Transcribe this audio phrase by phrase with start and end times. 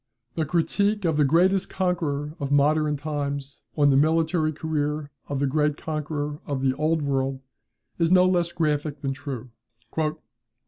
[0.33, 5.45] The critique of the greatest conqueror of modern times on the military career of the
[5.45, 7.39] great conqueror of the old world,
[7.99, 9.51] is no less graphic than true.